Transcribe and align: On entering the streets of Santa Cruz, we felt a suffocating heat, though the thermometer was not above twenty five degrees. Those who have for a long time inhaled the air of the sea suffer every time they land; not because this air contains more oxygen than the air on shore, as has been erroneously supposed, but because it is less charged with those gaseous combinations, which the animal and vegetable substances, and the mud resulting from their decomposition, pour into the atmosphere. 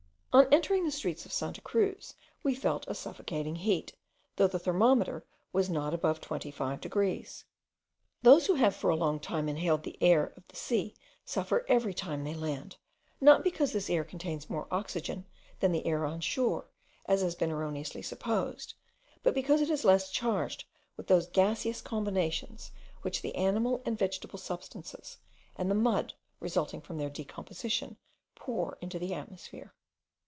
On 0.33 0.47
entering 0.49 0.85
the 0.85 0.91
streets 0.91 1.25
of 1.25 1.33
Santa 1.33 1.59
Cruz, 1.59 2.13
we 2.41 2.55
felt 2.55 2.87
a 2.87 2.95
suffocating 2.95 3.57
heat, 3.57 3.91
though 4.37 4.47
the 4.47 4.59
thermometer 4.59 5.25
was 5.51 5.69
not 5.69 5.93
above 5.93 6.21
twenty 6.21 6.49
five 6.51 6.79
degrees. 6.79 7.43
Those 8.21 8.47
who 8.47 8.53
have 8.55 8.73
for 8.73 8.89
a 8.89 8.95
long 8.95 9.19
time 9.19 9.49
inhaled 9.49 9.83
the 9.83 10.01
air 10.01 10.31
of 10.37 10.47
the 10.47 10.55
sea 10.55 10.95
suffer 11.25 11.65
every 11.67 11.93
time 11.93 12.23
they 12.23 12.33
land; 12.33 12.77
not 13.19 13.43
because 13.43 13.73
this 13.73 13.89
air 13.89 14.05
contains 14.05 14.49
more 14.49 14.69
oxygen 14.71 15.25
than 15.59 15.73
the 15.73 15.85
air 15.85 16.05
on 16.05 16.21
shore, 16.21 16.69
as 17.07 17.21
has 17.21 17.35
been 17.35 17.51
erroneously 17.51 18.01
supposed, 18.01 18.73
but 19.23 19.33
because 19.33 19.59
it 19.59 19.69
is 19.69 19.83
less 19.83 20.09
charged 20.09 20.63
with 20.95 21.07
those 21.07 21.27
gaseous 21.27 21.81
combinations, 21.81 22.71
which 23.01 23.21
the 23.21 23.35
animal 23.35 23.81
and 23.85 23.99
vegetable 23.99 24.39
substances, 24.39 25.17
and 25.57 25.69
the 25.69 25.75
mud 25.75 26.13
resulting 26.39 26.79
from 26.79 26.97
their 26.97 27.09
decomposition, 27.09 27.97
pour 28.33 28.77
into 28.79 28.97
the 28.97 29.13
atmosphere. 29.13 29.73